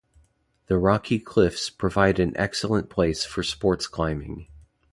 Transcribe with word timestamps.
The 0.65 0.79
rocky 0.79 1.19
cliffs 1.19 1.69
provide 1.69 2.19
an 2.19 2.35
excellent 2.35 2.89
place 2.89 3.23
for 3.23 3.43
sports 3.43 3.85
climbing. 3.85 4.47